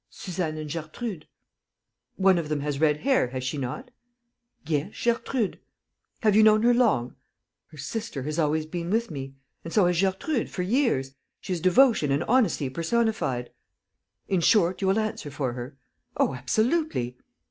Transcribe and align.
"Suzanne 0.09 0.57
and 0.57 0.71
Gertrude." 0.73 1.27
"One 2.15 2.39
of 2.39 2.49
them 2.49 2.61
has 2.61 2.79
red 2.81 3.01
hair, 3.01 3.27
has 3.27 3.43
she 3.43 3.59
not?" 3.59 3.91
"Yes, 4.65 4.95
Gertrude." 5.05 5.59
"Have 6.23 6.35
you 6.35 6.41
known 6.41 6.63
her 6.63 6.73
long?" 6.73 7.13
"Her 7.67 7.77
sister 7.77 8.23
has 8.23 8.39
always 8.39 8.65
been 8.65 8.89
with 8.89 9.11
me... 9.11 9.35
and 9.63 9.71
so 9.71 9.85
has 9.85 10.01
Gertrude, 10.01 10.49
for 10.49 10.63
years.... 10.63 11.13
She 11.39 11.53
is 11.53 11.61
devotion 11.61 12.11
and 12.11 12.23
honesty 12.23 12.67
personified...." 12.67 13.51
"In 14.27 14.41
short, 14.41 14.81
you 14.81 14.87
will 14.87 14.97
answer 14.97 15.29
for 15.29 15.53
her?" 15.53 15.77
"Oh, 16.17 16.33
absolutely!" 16.33 17.15